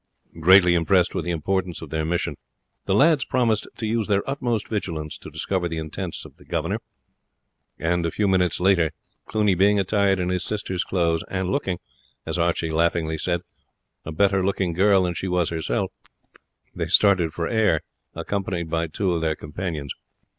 [0.39, 2.35] Greatly impressed with the importance of their mission,
[2.85, 6.79] the lads promised to use their utmost vigilance to discover the intentions of the governor;
[7.77, 8.93] and a few minutes later,
[9.27, 11.77] Cluny being attired in his sister's clothes, and looking,
[12.25, 13.41] as Archie laughingly said,
[14.03, 15.91] "a better looking girl than she was herself,"
[16.73, 17.81] they started for Ayr,
[18.15, 19.93] accompanied by two of their companions.